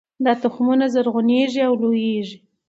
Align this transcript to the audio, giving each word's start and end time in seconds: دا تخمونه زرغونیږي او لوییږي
دا 0.25 0.33
تخمونه 0.43 0.85
زرغونیږي 0.93 1.61
او 1.67 1.73
لوییږي 1.81 2.37